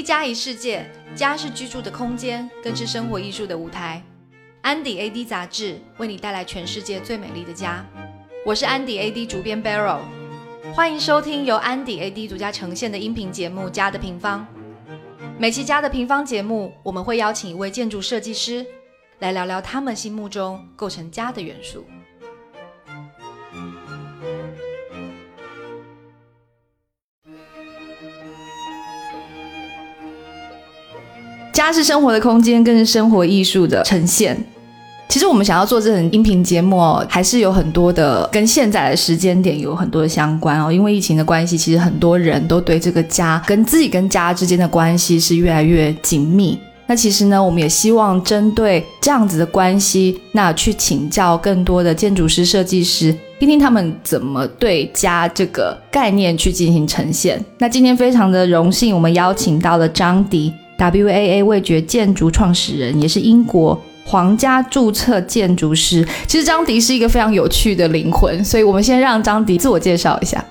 [0.00, 4.02] 一家一世界，家是居住的空间，更是生活艺术的舞台。
[4.62, 7.84] 安迪 AD 杂志为你带来全世界最美丽的家。
[8.46, 9.98] 我是安迪 AD 主编 Barrow，
[10.72, 14.40] 欢迎收听由安迪 AD 独家呈现的音频节目《家的平方》。
[15.38, 18.64] 每期《家的平方》节目，我们会邀请一位建筑设计师
[19.18, 21.84] 来聊聊他们心目中构成家的元素。
[31.64, 34.36] 家是生活的空间，更是生活艺术的呈现。
[35.08, 40.72] 其实我们想要做这种音频节目哦，还是有很多的跟现在的时间点有很多的相关哦。
[40.72, 46.56] 因为疫情的关系，其实很多人都对这个家跟自己跟家之间的关系是越来越紧密。
[46.86, 57.44] 那其实呢，我们也希望针对这样子的关系，那去请教更多的建筑师、设计师，听听他们怎么对家这个概念去进行呈现。
[57.58, 60.52] 那今天非常的荣幸，我们邀请到了张迪。
[60.80, 66.06] WAA 味觉建筑创始人，也是英国皇家注册建筑师。
[66.26, 70.42] 其实张迪是一个非常有趣的灵魂，所以我们先让张迪自我介绍一下。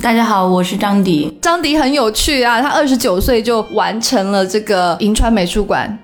[0.00, 1.36] 大家好，我是张迪。
[1.42, 5.98] 张迪很有趣啊，他二十九岁就完成了这个银川美术馆。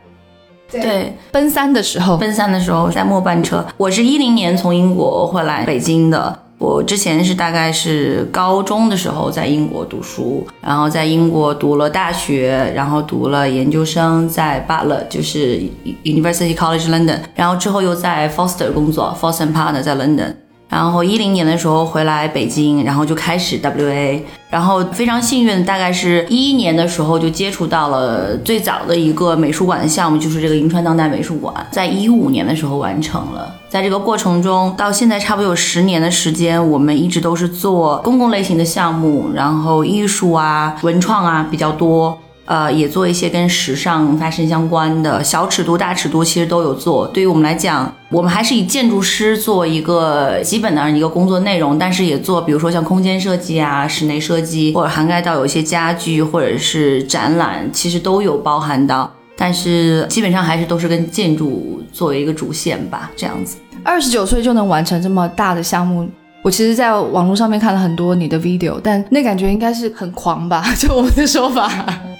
[0.71, 3.65] 对，奔三的时候，奔三的时候在末班车。
[3.77, 6.41] 我是一零年从英国回来北京的。
[6.59, 15.61] 我之前是大概是高中的时候在英国读书，然后在英国读了大学，然后读了研究生，在 Butler 就是
[16.03, 20.35] University College London，然后之后又在 Foster 工作，Foster Partner 在 London。
[20.69, 33.55] 然后一零年的时候回来北京，然后就开始 WA，然后非常幸运，大概是一一年的时候就接触到了最早的一个美术馆的项目，就是这个银川当代美术馆，在一五年的时候完成了。
[33.69, 42.19] 在这个过程中，到现在差不多有十年的时间，我们一直都是做公共类型的项目，然后艺术啊、文创啊比较多。
[42.47, 47.07] 呃，也做一些跟时尚发生相关的小尺度、大尺度，其实都有做。
[47.09, 59.11] 对于我们来讲，我们还是以建筑师做一个基本的一个工作内容，但是也做，比如说像空间设计啊、室内设计，或者涵盖到有一些家具或者是展览，其实都有包含到。
[59.37, 63.59] 但是基本上还是都是跟建筑作为一个主线吧，这样子。
[63.83, 66.09] 二十九岁就能完成这么大的项目。
[66.47, 70.65] 我其实，在网络上面看了很多你的 video，但那感觉应该是很狂吧？
[70.79, 71.69] 就我们的说法，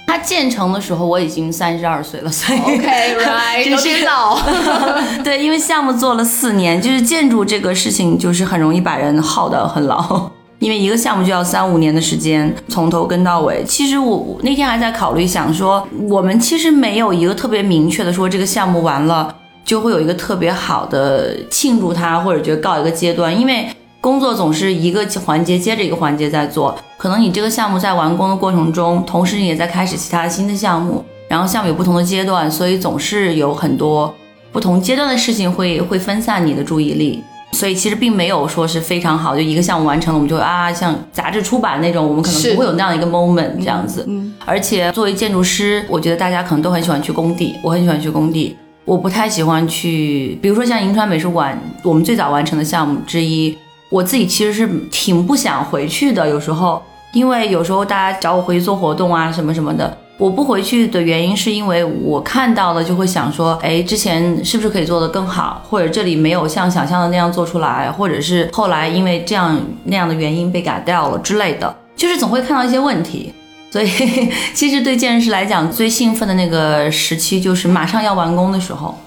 [0.05, 4.37] 它建成的时候我已经三十二岁了，所以 OK，right， 有点老。
[5.23, 10.29] 对，因为项目做了四年，就是建筑这个事情，就是很容易把人耗得很老。
[10.59, 13.63] 因为一个项目就要三五年的时间，从头跟到尾。
[13.63, 19.33] 其实我那天还在考虑，想说我们其实没有一个特别明确的说，这个项目完了
[19.63, 23.69] 就会有一个特别好的庆祝它，或者觉得告一个阶段，因为。
[23.99, 34.13] 工作总是一个环节接着一个环节在做，可能你这个项目在完工的过程中，同时你也在开始其他新的项目，然后项目有不同的阶段，所以总是有很多
[34.51, 37.21] 不同阶段的事情会会分散你的注意力，
[37.51, 44.05] 所以其实并没有说是非常好，就一个项目完成了，我们就啊像杂志出版那种，我们可能不会有那样一个 moment 这样子。
[44.07, 44.33] 嗯。
[44.45, 53.57] 而且作为建筑师，我觉得大家可能都很喜欢去工地，我很喜欢去工地，我不太喜欢去，比如说像银川美术馆，我们最早完成的项目之一。
[53.89, 56.81] 我自己其实是挺不想回去的，有时候，
[57.13, 73.33] 因为有时候大家找我回去做活动啊，什么什么的，我不回去的原因是因为我看到了就会想说，哎，之前是不是可以做得更好，或者这里没有像想象的那样做出来，或者是后来因为这样那样的原因被改掉了之类的，就是总会看到一些问题。
[73.69, 73.89] 所以，
[74.55, 78.97] 其实对建筑师来讲，最兴奋的那个时期就是马上要完工的时候。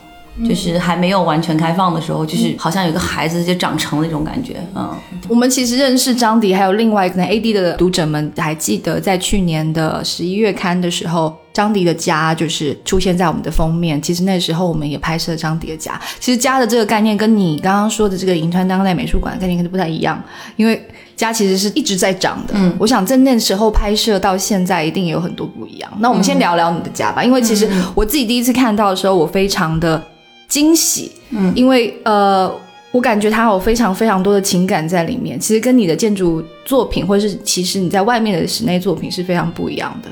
[0.46, 4.56] 就是还没有完全开放的时候，就是好像有个孩子就长成了那种感觉。
[4.74, 4.90] 嗯，
[5.28, 14.00] 我们其实认识张迪，还有另外可能 AD 的读者们还记得，在去年的十一月刊的时候，张迪的家就是出现在我们的封面。
[14.00, 16.00] 其实那时候我们也拍摄张迪的家。
[16.18, 20.22] 其实家的这个概念跟你刚刚说的这个银川当代美术馆概念可能不太一样，
[20.56, 20.82] 因为
[21.16, 22.54] 家其实是一直在长的。
[22.56, 25.90] 嗯，我想在那时候拍摄到现在一定也有很多不一样。
[25.98, 30.02] 那我们先聊聊你的家吧，因为其实我自己第一次看到的时候，我非常的。
[30.50, 32.52] 惊喜，嗯，因为呃，
[32.90, 35.40] 我感觉它有非常非常多的情感在里面。
[35.40, 40.10] 其实跟你的建筑作品，或者是其实你在外面的室内作品是非常不一样的。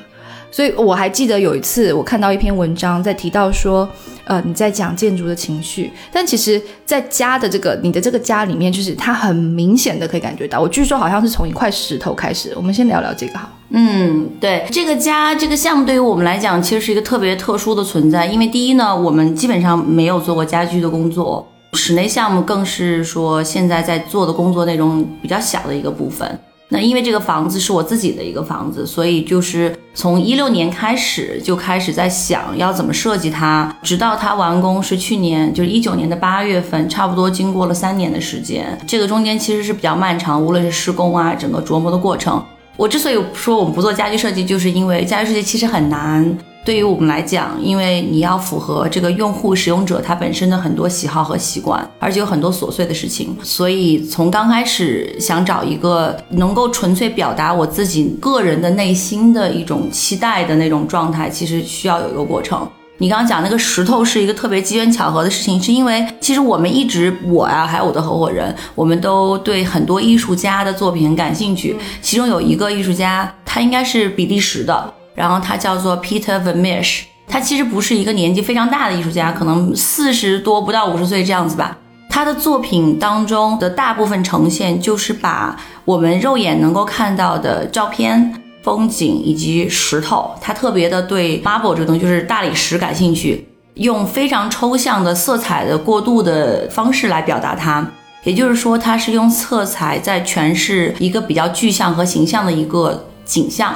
[0.51, 3.89] 所以我还记得有一次，我看到一篇文章在提到说，
[4.25, 10.61] 呃，你在讲建筑的情绪，但其实，在家的这个你的这个家里面，就是它很明显的可以感觉到。
[10.61, 12.53] 我据说好像是从一块石头开始。
[12.57, 13.49] 我们先聊聊这个好。
[13.71, 18.25] 嗯，对，这个家这个项目对于我们来讲，其实是一个特别特殊的存在。
[18.25, 26.39] 因为第一呢，我们基本上没有做过家居的工作，室内项目更是说现在在做的工作内容比较小的一个部分。
[26.71, 38.79] 那因为这个房子是我自己的一个房子，所以就是从一六年开始就开始在想要怎么设计它，直到它完工是去年，就是一九年的八月份，差不多经过了三年的时间。
[38.87, 42.45] 这个中间其实是比较漫长，无论是施工啊，整个琢磨的过程。
[42.77, 46.39] 我之所以说我们不做家居设计，就是因为家居设计其实很难。
[46.69, 62.69] 对于我们来讲，因为你要符合这个用户使用者他本身的很多喜好和习惯，而且有很多琐碎的事情，所以从刚开始想找一个能够纯粹表达我自己个人的内心的一种期待的那种状态，其实需要有一个过程。
[62.99, 71.75] 你刚刚讲那个石头是一个特别机缘巧合的事情，是因为其实我们一直我呀，还有我的合伙人，我们都对很多艺术家的作品很感兴趣。
[72.03, 74.93] 其中有一个艺术家，他应该是比利时的。
[75.19, 81.77] 然后他叫做 Peter Vermeer，他其实不是一个年纪非常大的艺术家，可能四十多不到五十岁这样子吧。
[82.09, 88.33] 他的作品当中的大部分呈现就是把我们肉眼能够看到的照片、
[88.63, 97.85] 风景以及石头，他特别的对 marble 这个东西，就是大理石感兴趣，用非常抽象的色彩的过渡的方式来表达它。
[98.25, 103.75] 也就是说，他是用色彩在诠释一个比较具象和形象的一个景象。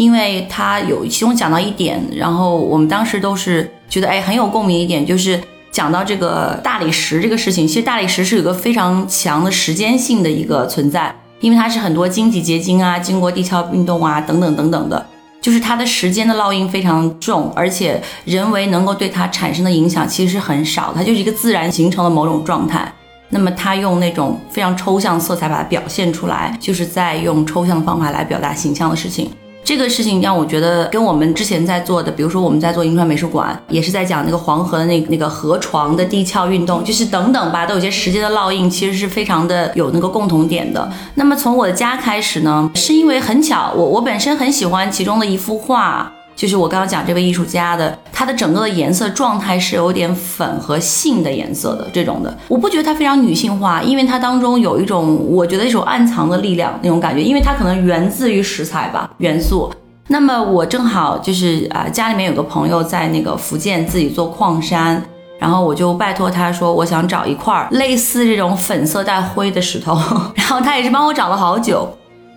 [0.00, 5.38] 因为他有其中讲到一点，然后我们当时都是觉得哎很有共鸣一点，就是
[5.70, 7.68] 讲到这个大理石这个事情。
[7.68, 15.04] 其实大理石是有个非常强的时间性的一个存在，因为它是很多晶体结晶啊，经过地壳运动啊等等等等的，
[15.42, 22.90] 就是它的时间的烙印非常重，而且人为能够对它产生的影响其实是很少，它就是一个自然形成的某种状态。
[23.28, 29.30] 那么他用那种非常抽象色彩把它表现出来，就是在用抽象的方法来表达形象的事情。
[29.62, 40.90] 这个事情让我觉得跟我们之前在做的，比如说我们在做银川美术馆，也是在讲那个黄河的那那个河床的地壳运动，就是等等吧，都有些时间的烙印，其实是非常的有那个共同点的。
[41.14, 46.12] 那么从我的家开始呢，是因为很巧，我我本身很喜欢其中的一幅画。
[46.40, 59.70] 就是我刚刚讲这位艺术家的，他的整个的颜色状态是有点粉和杏的颜色的这种的，我不觉得它非常女性化，因为它当中有一种我觉得一种暗藏的力量那种感觉，因为它可能源自于食材吧元素。
[60.08, 65.02] 那么我正好就是啊，家里面有个朋友在那个福建自己做矿山，
[65.38, 69.94] 然后我就拜托他说，我想找一块类似这种粉色带灰的石头，
[70.34, 71.86] 然后他也是帮我找了好久。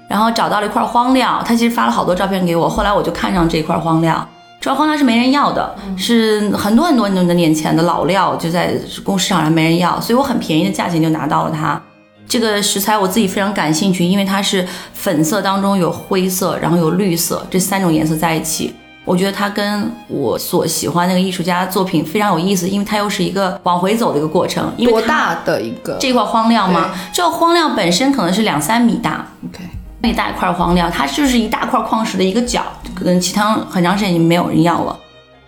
[0.08, 2.70] 然后找到了一块荒料，他其实发了好多照片给我。
[2.70, 4.28] 后来我就看上这块荒料，
[4.62, 8.74] 这块荒料是没人要的，是很多很多多年前的老料，就在
[9.04, 11.82] 公市场上没人要，所以我很便宜的价钱就拿到了它。
[12.26, 18.74] 这个食材我自己非常感兴趣，因为它是粉色当中有灰色，然后有绿色这三种颜色在一起，
[19.04, 24.72] 我觉得它跟我所喜欢那个艺术家的作品非常有意思，因为它又是一个往回走的一个过程。
[24.78, 26.92] 多大的一个这块荒料吗？
[27.14, 29.28] 这个荒料本身可能是两三米大。
[29.46, 29.64] OK。
[30.04, 32.62] 那大块黄料，它就是一大块矿石的一个角，
[32.94, 35.00] 可能其他很长时间已经没有人要了。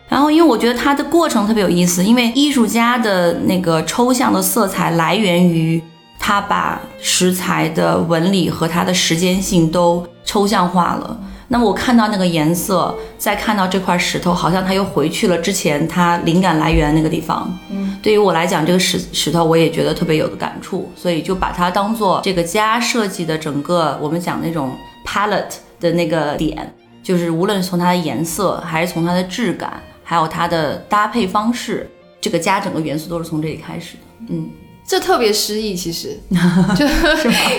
[0.08, 5.84] 然后，因为我觉得它的过程特别有意思，因为艺术家的那个抽象的色彩来源于
[6.18, 11.20] 他把石材的纹理和它的时间性都抽象化了。
[11.48, 17.56] 那么我看到那个颜色，再看到这块石头，好像它又回去了之前它灵感来源那个地方。
[17.70, 24.76] 嗯，对于我来讲，这个石石头我也觉得特别有的感触，所以就把它当做这个家设计的整个我们讲那种
[25.06, 31.88] palette 的那个点，就是无论是从它的颜色，还是从它的质感，还有它的搭配方式，
[32.20, 34.26] 这个家整个元素都是从这里开始的。
[34.30, 34.50] 嗯。
[34.88, 36.20] 这特别诗意，其实
[36.78, 36.86] 就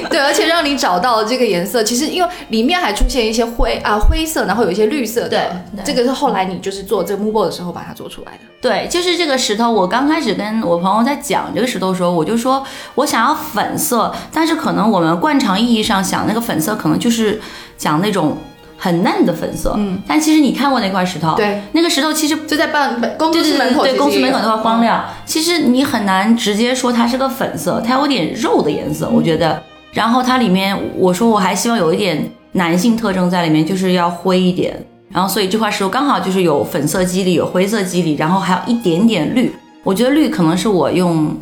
[0.09, 1.83] 对，而且让你找到这个颜色。
[1.83, 5.28] 其实因为里面还出现一些灰啊灰色，然后有一些绿色的。
[5.75, 8.38] 对，这个是后来你就是做这个木布的时候把它做出来的。
[8.61, 9.71] 对，就是这个石头。
[9.71, 12.64] 我刚开始跟我朋友在讲这个石头的时候，我就说
[12.95, 17.40] 我想要粉色，但是可能我们惯常意义上想那个粉色，可能就是
[17.76, 18.38] 讲那种。
[18.76, 29.62] 很嫩的粉色，嗯，但其实你看过那块石头，对，那个石头其实就在办公司门口，对，公司门口那块荒料，其实你很难直接说它是个粉色，它有点肉的颜色，我觉得。
[29.92, 34.76] 然后它里面，我说我还希望有一点男性特征在里面，就是要灰一点。
[35.11, 39.50] 然后所以这块石头刚好就是有粉色肌理，有灰色肌理，然后还有一点点绿。
[39.83, 41.35] 我觉得绿可能是我用。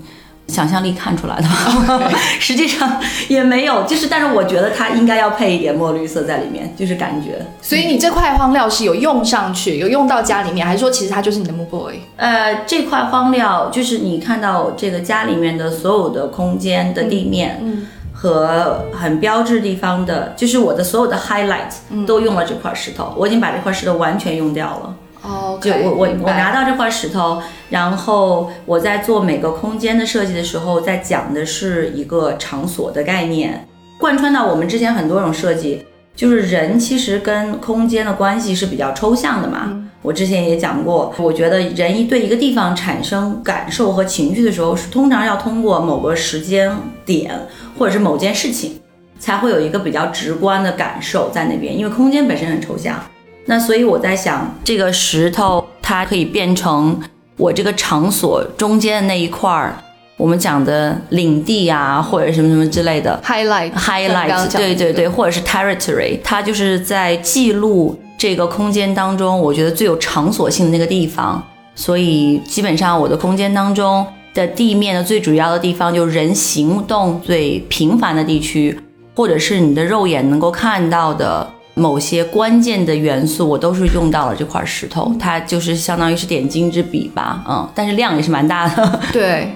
[0.49, 1.49] 想象力看出来的，
[2.39, 7.45] 实际上也没有，就是，但是我觉得它应该要配一点墨绿色在里面，就是感觉。
[7.63, 11.95] 所以你这块荒料是有用上去，有用到家里面，还是说其实它就是你的木 boy？
[12.17, 24.95] 呃，这块荒料就是你看到这个家里面的所有的空间的地面，嗯，和很标志地方的，就是我的所有的 highlight 都用了这块石头，我已经把这块石头完全用掉了。
[25.25, 33.67] 哦，就我我我拿到这块石头，然后我在做每个空间的设计的时候，在讲的是一个场所的概念。
[33.99, 39.81] 贯穿到我们之前很多种设计，就是人其实跟空间的关系是比较抽象的嘛。
[40.03, 46.71] 我之前也讲过，我觉得人一对一个地方产生感受和情绪的时候，是通常要通过某个时间
[47.07, 47.33] 点
[47.79, 48.79] 或者是某件事情，
[49.19, 53.03] 才会有一个比较直观的感受在那边，因为空间本身很抽象。
[53.47, 57.01] 那所以我在想，这个石头它可以变成
[57.37, 59.77] 我这个场所中间的那一块儿，
[60.17, 68.01] 我们讲的领地啊，或者什么什么之类的 highlight highlight，对对对，或者是 territory，它就是在记录。
[68.17, 71.43] 这个空间当中，我觉得最有场所性的那个地方，
[71.75, 78.81] 所以基本上我的空间当中的地面的最主要的地方，就是人行动最频繁的地区，
[79.17, 89.49] 或者是你的肉眼能够看到的某些关键的元素，我都是用到了这块石头，它就是相当于是点睛之笔吧，嗯，但是量也是蛮大的， 对。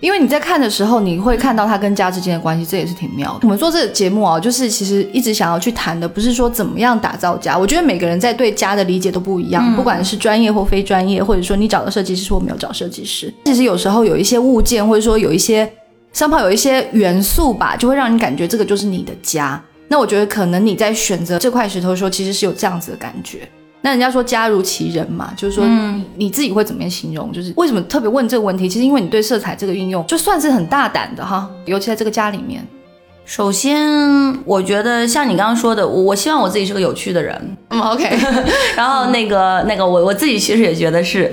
[0.00, 3.38] 因为你在看的时候，你会看到它跟家之间的关系，这也是挺妙的。
[3.44, 7.56] 我们做这个节目啊，就是其实一直想要去谈的，不是说怎么样打造家。
[7.56, 15.66] 我觉得每个人在对家的理解都不一样，不管是专业或非专业，或者说你找的设计师或没有找设计师，其实有时候有一些物件，或者说有一些
[16.12, 19.58] 商泡有一些元素吧，就会让你感觉这个就是你的家。
[19.88, 23.48] 那我觉得可能你在选择这块石头的时候，其实是有这样子的感觉。
[23.82, 25.64] 那人家说家如其人嘛，就是说
[26.16, 27.30] 你自己会怎么样形容？
[27.30, 28.66] 就是为什么特别问这个问题？
[28.66, 32.66] 其实因为你对色彩这个运用就算是很大胆的哈，尤其在这个家里面。
[33.26, 33.86] 首先，
[34.44, 37.56] 我觉得像你刚刚说的，我我希望我自己是个有趣的人。
[37.70, 38.18] 嗯，OK。
[38.76, 41.30] 然后那个那个，我我自己其实也觉得是，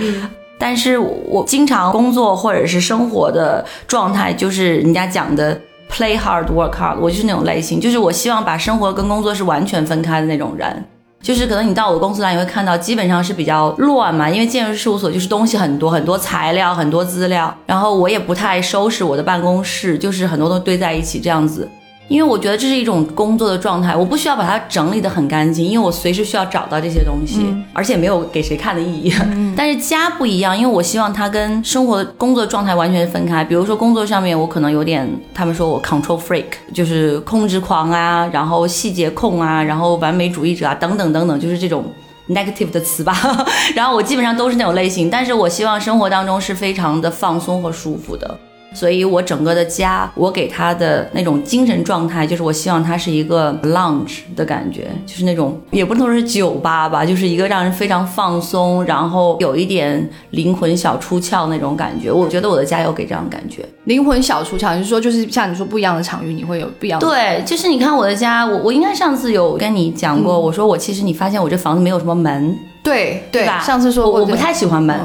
[0.58, 5.60] 但是我经常工作或者是生活的状态，就是人家讲的
[5.92, 10.86] play hard work hard，我就是那种类型，就是我希望把生活跟工作是完全分开的那种人。
[11.22, 21.70] 就是可能你到我的公司来，你会看到基本上是比较乱嘛，因为建筑事务所就是东西很多，很多材料，很多资料，然后我也不太收拾我的办公室，就是很多都堆在一起这样子。
[22.08, 27.40] 因为我觉得这是一种工作的状态，我不需要把它整理得很干净，因为我随时需要找到这些东西，
[27.72, 29.14] 而且没有给谁看的意义。
[29.56, 33.44] 但是家不一样，因为我希望它跟生活的工作状态完全分开。
[33.44, 41.86] 比如说工作上面，我可能有点，他们说我 control freak，就是控制狂啊，然后细节控啊，然后完美主义者啊，等等等等，就是这种
[42.30, 43.16] negative 的词吧。
[43.74, 48.38] 然后我基本上都是那种类型，但是我希望生活当中是非常的放松和舒服的。
[48.74, 62.10] 所以，我整个的家，我给他的那种精神状态，就是我希望它是一个 lounge 的感觉，就是那种也不能说是酒吧吧，就是一个让人非常放松，然后有一点灵魂小出窍那种感觉。
[62.12, 66.98] 我觉得我的家有给这样的感觉，灵魂小出窍，就是说，就是像你说不一样的场域，你会有不一样。
[67.00, 72.58] 对，就是你看我的家，我我应该上次有跟你讲过，我说我其实你发现我这房子没有什么门。
[72.84, 73.60] 对对吧？
[73.62, 74.96] 上次说我不太喜欢门，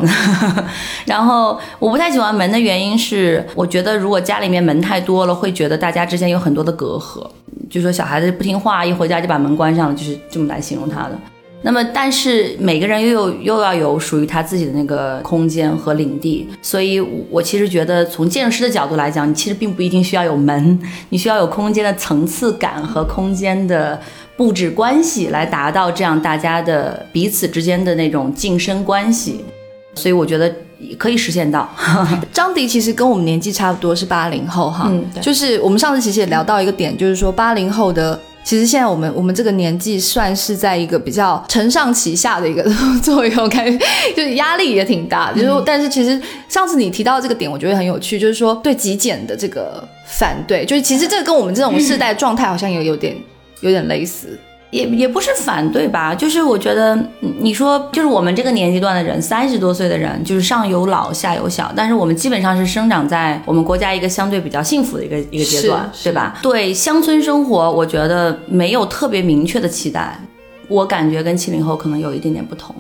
[1.05, 7.27] 然后我不太喜欢门的原因是，我觉得如果家里面门太多了，会觉得大家之间有很多的隔阂。
[7.69, 11.19] 就说小孩子不听话，一回家就把门关上了，就是这么来形容他的。
[11.63, 20.79] 那么，但是每个人又有又要有属于他自己的那个空间和领地，所以我其实觉得从建筑师的角度来讲，你其实并不一定需要有门，
[21.09, 24.01] 你需要有空间的层次感和空间的。
[24.37, 29.45] 布置关系来达到这样大家的彼此之间的那种晋升关系，
[29.95, 30.55] 所以我觉得
[30.99, 31.69] 可以实现到。
[32.33, 42.63] 张迪其实跟我们年纪差不多，是八零后哈，嗯，就是我们上次其实也聊到一个点，就是说八零后的，其实现在我们我们这个年纪算是在一个比较承上启下的一个
[43.03, 45.41] 作用，感觉就是压力也挺大的。
[45.41, 53.17] 就是但是其实上次你提到这个点，我觉得很有趣，就是说对极简的这个反对，就是其实这跟我们这种 世代状态好像也有点。
[53.61, 54.39] 有点类似，
[54.71, 56.99] 也也不是反对吧，就是我觉得
[57.39, 66.39] 你说，就是我们这个年纪段的人，三十多岁的人，就是上有老下有小，但是我们基本上是生长在我们国家一个相对比较幸福的一个一个阶段，对吧？
[66.43, 70.21] 对乡村生活，我觉得没有特别明确的期待，
[70.69, 72.75] 我感觉跟七零后可能有一点点不同。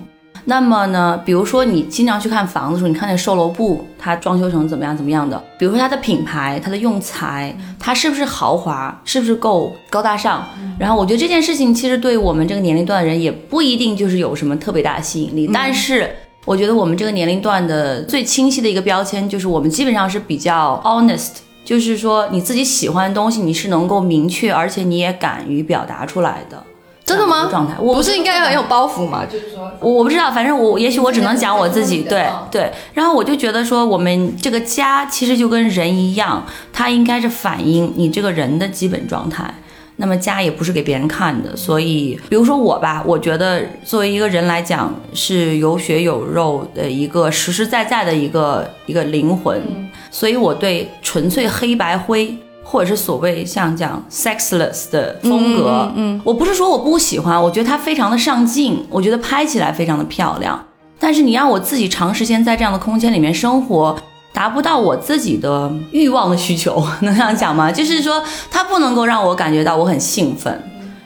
[0.49, 5.43] 那么呢，比如说你经常去看房子的时候，你看那售楼部，它装修成怎么样怎么样的？
[5.59, 10.49] 比如说它的品牌、它的用材，它是不是豪华，是不是够高大上？
[10.79, 15.51] 然后我觉得这件事情其实对我们这个年龄段的人也不一定就是有什么特别大的吸引力。
[15.53, 16.09] 但是
[16.45, 26.63] 我觉得我们这个年龄段的最清晰的一个标签就是我们基本上是比较 honest，就是说你自己喜欢的东西你是能够明确，而且你也敢于表达出来的。
[27.07, 27.47] 真的吗？
[27.49, 29.25] 状态，我不是应该很有包袱吗？
[29.25, 32.73] 就是说，我我不知道，反正我也许我只能讲我自己，对对。
[32.95, 39.55] 然后我就觉得说，我们这个家其实就跟人一样，它应该是反映你这个人的基本状态。
[39.99, 49.63] 那么家也不是给别人看的，所以比如说我吧，我觉得作为一个人来讲，是有血有肉的一个实实在在的一个一个灵魂，
[50.11, 52.37] 所以我对纯粹黑白灰。
[52.69, 60.61] 或者是所谓像讲 sexless 的风格，嗯，我不是说我不喜欢，我觉得它非常的上镜，我觉得拍起来非常的漂亮。
[60.99, 63.97] 但是你让我自己长时间在这样的空间里面生活，
[64.33, 67.71] 达不到我自己的欲望的需求， 能这样讲吗？
[67.71, 68.21] 就是说
[68.51, 70.61] 它不能够让我感觉到我很兴奋、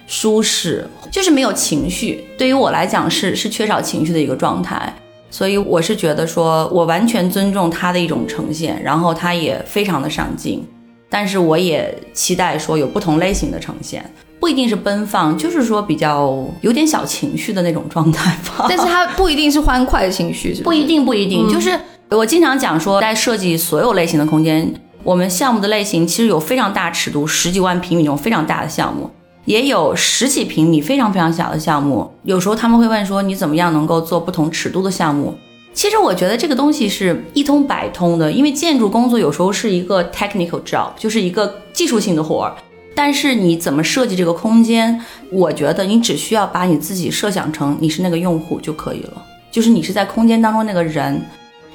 [0.07, 2.25] 舒适，就是没有情绪。
[2.38, 4.93] 对于我来讲是是缺少情绪的一个状态。
[5.33, 10.67] 所以我是觉得说，我完全尊重他的一种呈现，然后他也非常的上镜，
[11.11, 14.02] 但是我也期待说有不同类型的呈现，
[14.38, 18.67] 不一定是奔放，就是说比较有点小情绪的那种状态吧。
[18.69, 21.79] 但是它不一定是欢快的情绪，不一定不一定，就是
[22.11, 29.11] 我经常讲说，在设计所有类型的空间，我们项目的类型其实有非常大尺度，十几万平米那种非常大的项目。
[29.47, 35.35] 也有十几平米非常非常小的项目，有时候他们会问说你怎么样能够做不同尺度的项目？
[35.72, 42.54] 其实我觉得这个东西是一通百通的，因为建筑工作有时候是一个 technical job，就是一个技术性的活儿。
[42.94, 45.00] 但是你怎么设计这个空间，
[45.30, 51.22] 我觉得你只需要把你自己设想成你是那个用户就可以了，就是你是在空间当中那个人，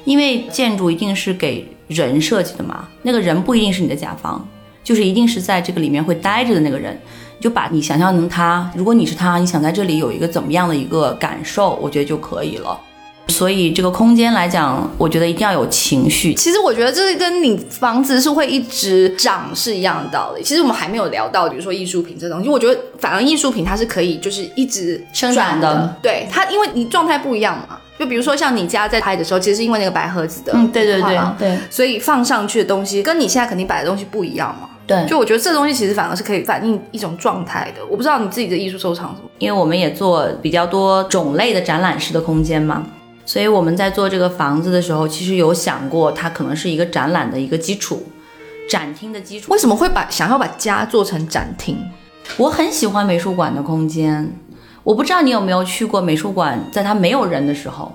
[0.04, 4.46] 因为建筑一定是给人设计的嘛，那个人不一定是你的甲方，
[4.84, 6.96] 就是一定是在这个里面会待着的那个人。
[7.38, 12.80] 就把你想象成他，如果你是他，你想在这里有一个怎么样的一个感受，我觉得就可以了。
[13.28, 16.32] 所以这个空间来讲，我觉得一定要有情绪。
[16.34, 20.42] 其实我觉得这跟你房子是会一直涨是一样的道理。
[20.42, 25.94] 其实我们还没有聊到，比如说艺术品这东西，我觉得反而艺术品它是可以就是一直生长的。
[26.00, 27.78] 对它，因为你状态不一样嘛。
[27.98, 34.68] 就比如说像你家在拍的时候，其实是因为那个白盒子的，嗯，对对对对，所以放上去的东西跟你现在肯定摆的东西不一样嘛。
[34.86, 37.84] 对，就我觉得这东西其实反而是可以反映一种状态的。
[37.90, 42.86] 我不知道你自己的艺术收藏什么，因为我们也做比较多种类的展览式的空间嘛，
[43.26, 48.04] 所以我们在做这个房子的时候，其实有想过它可能是一个展览的一个基础，
[48.70, 49.52] 展厅的基础。
[49.52, 51.76] 为什么会把想要把家做成展厅？
[52.38, 54.32] 我很喜欢美术馆的空间，
[54.82, 57.92] 我不知道你有没有去过美术馆，在它没有人的时候。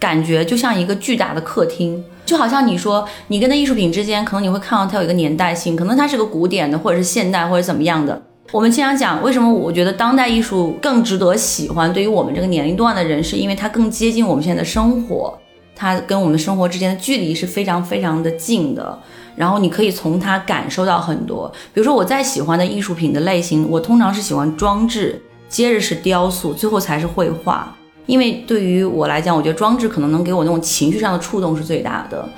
[0.00, 8.20] 感觉就像一个巨大的客厅，就好像你说你跟那艺术品之间，可能你会看到它有一个年代性，可能它是个古典的，或者是现代，或者怎么样的。
[8.54, 11.92] 我们经常讲，为什么我觉得当代艺术更值得喜欢？
[11.92, 15.36] 对于我们这个年龄段的人，是因为它更接近我们现在的生活，
[15.74, 18.96] 它跟我们生活之间的距离是非常非常的近的。
[19.34, 21.52] 然后你可以从它感受到很多。
[21.72, 27.76] 比如说我再喜欢的艺术品的类型，我通常是喜欢装置，接着是雕塑，最后才是绘画。
[28.06, 32.28] 因为对于我来讲，我觉得装置可能能给我那种情绪上的触动是最大的。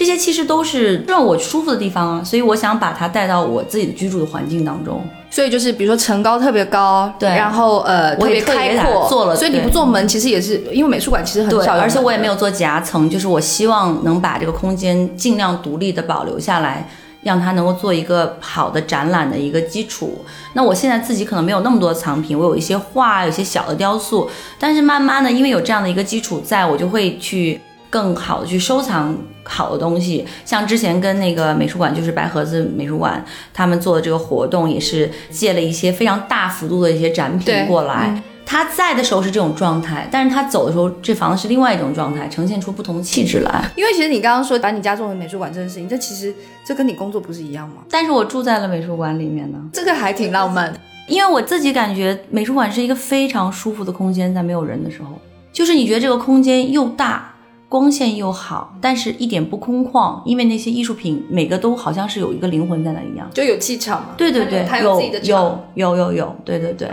[0.00, 5.06] 这些其实都是让我舒服的地方啊，所以我想把它带到我自己的居住的环境当中。
[5.30, 9.36] 所以就是比如说层高特别高，对，然后呃特别开阔，做了。
[9.36, 16.88] 所以你不做门，其实也是因为美术馆其实很小，而且我也没有做夹层，就是我希望能把这个空间尽量独立的保留下来。
[17.22, 20.24] 让它能够做一个好的展览的一个基础。
[20.54, 24.26] 那我现在自己可能没有那么多藏品，我有一些画，有些小的雕塑。
[24.58, 27.60] 但是慢慢的，因为有这样的一个基础在，我就会去
[27.90, 30.24] 更好的去收藏好的东西。
[30.46, 33.22] 像之前跟那个美术馆，就是白盒子美术馆，
[33.52, 38.22] 他们做的这个活动，也是借了一些非常大幅度的一些展品过来。
[38.46, 43.70] 他在的时候是这种状态，但是他走的时候，这房子是另外一种状态，呈现出不同的气质来。
[43.76, 47.76] 因为其实你刚刚说把你家作为美术馆这件事情，这其实这跟你工作不是一样吗？
[47.88, 50.74] 但是我住在了美术馆里面呢，这个还挺浪漫。
[51.06, 55.16] 因为我自己感觉美术馆是一个非常舒服的空间，在没有人的时候，
[55.52, 57.29] 就是你觉得这个空间又大，
[57.70, 64.08] 光线又好，但是一点不空旷，因为那些艺术品每个都好像是有一个灵魂在那一样，就有气场嘛。
[64.18, 66.88] 对对对，有自己的有有有有，对对对。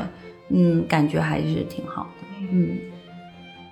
[0.49, 2.27] 嗯，感觉还是挺好的。
[2.51, 2.77] 嗯，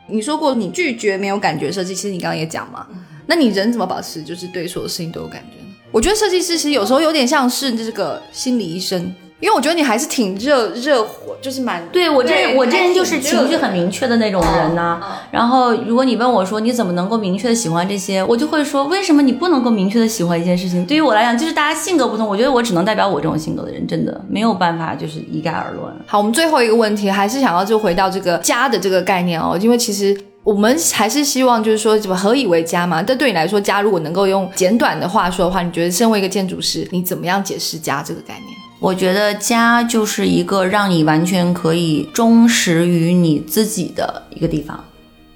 [0.07, 2.87] 你说过你拒绝没有感觉设计，其实你刚刚也讲嘛。
[3.27, 5.75] 那你人怎么保持就是对所有事情都有感觉呢？
[5.91, 9.13] 我觉得设计师其实有时候有点像是这个心理医生。
[9.41, 14.99] 因为我觉得你还是挺热热火，就是蛮对我这我这人就是情绪很明确的那种人呢。
[15.29, 20.85] 然后如果你问我说你怎么能够明确的喜欢这些，我就会说为什么你不能够明确的喜欢一件事情？
[20.85, 25.93] 对于我来讲，就是大家性格不同，我觉得我只能代表我这种性格的人，真的没有办法就是一概而论。
[26.07, 33.03] 好，我们最后一个问题还是想要就回到这个家的这个概念哦，因为其实我们还是希望就是说怎么何以为家嘛？
[33.03, 38.54] 但对你来说，家如果能够用简短的话说的话，你觉得身为一个建筑师，你怎么样解释家这个概念？
[38.85, 44.79] 我觉得家就是一个让你完全可以忠实于你自己的一个地方。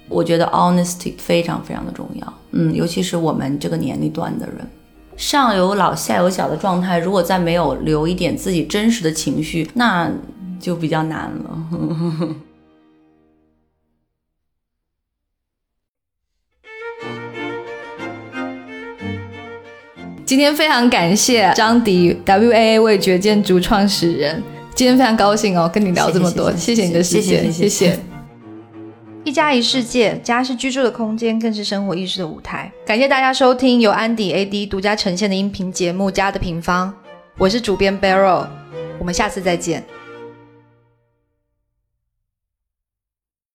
[0.08, 4.58] 我觉得 honesty 非常非常的重要，嗯，尤其是我们这个年龄段的人，
[5.16, 10.08] 上有老下有小的状态，如果再没有留一点自己真实的情绪，那
[10.60, 12.26] 就比较难了。
[20.30, 24.40] 今天非常感谢张迪 WAA 味觉建筑创始人，
[24.76, 27.98] 今天非常高兴哦，跟你聊这么多，谢谢你的时间，谢谢。
[29.24, 32.70] 一家一世界，家是居住的空间，更是生活意识的舞台。
[32.86, 36.88] 感谢大家收听由安迪 AD 独家呈现的音频节目《家的平方》，
[37.36, 38.46] 我是主编 Barrel，
[39.00, 39.84] 我们下次再见。